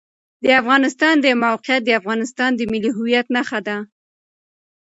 [0.43, 3.77] د افغانستان د موقعیت د افغانستان د ملي هویت نښه ده.